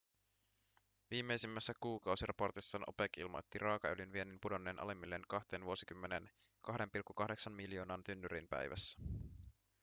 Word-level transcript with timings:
viimeisimmässä 1.11 1.73
kuukausiraportissaan 1.79 2.83
opec 2.87 3.17
ilmoitti 3.17 3.59
raakaöljyn 3.59 4.11
viennin 4.13 4.37
pudonneen 4.41 4.79
alimmilleen 4.81 5.21
kahteen 5.27 5.65
vuosikymmeneen 5.65 6.29
2,8 6.69 7.49
miljoonaan 7.49 8.03
tynnyriin 8.03 8.47
päivässä 8.47 9.01